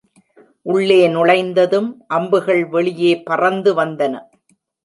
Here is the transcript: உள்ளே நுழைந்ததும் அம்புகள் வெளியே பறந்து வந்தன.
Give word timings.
உள்ளே 0.65 1.07
நுழைந்ததும் 1.07 1.89
அம்புகள் 2.07 2.63
வெளியே 2.67 3.13
பறந்து 3.21 3.73
வந்தன. 3.75 4.13